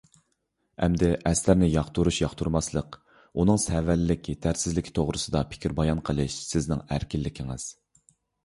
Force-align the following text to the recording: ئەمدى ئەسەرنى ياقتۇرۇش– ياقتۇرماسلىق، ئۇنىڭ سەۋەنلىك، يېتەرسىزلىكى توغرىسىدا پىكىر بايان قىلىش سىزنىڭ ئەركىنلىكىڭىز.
ئەمدى 0.85 1.09
ئەسەرنى 1.31 1.67
ياقتۇرۇش– 1.73 2.17
ياقتۇرماسلىق، 2.21 2.97
ئۇنىڭ 3.43 3.61
سەۋەنلىك، 3.65 4.31
يېتەرسىزلىكى 4.33 4.95
توغرىسىدا 4.97 5.45
پىكىر 5.53 5.77
بايان 5.81 6.03
قىلىش 6.09 6.39
سىزنىڭ 6.55 6.83
ئەركىنلىكىڭىز. 6.97 7.69